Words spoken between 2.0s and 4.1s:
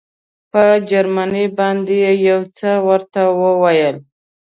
یې یو څه ورته وویل.